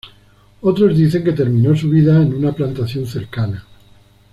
Otros 0.61 0.97
dicen 0.97 1.23
que 1.23 1.31
terminó 1.31 1.75
su 1.75 1.87
vida 1.87 2.19
en 2.23 2.33
una 2.33 2.53
plantación 2.53 3.05
cercana. 3.05 3.63